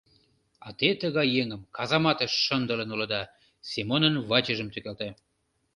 А 0.65 0.67
те 0.79 0.89
тыгай 1.01 1.27
еҥым 1.41 1.61
казаматыш 1.77 2.31
шындылын 2.45 2.89
улыда,— 2.95 3.21
Семонын 3.69 4.15
вачыжым 4.29 4.67
тӱкалта. 4.73 5.09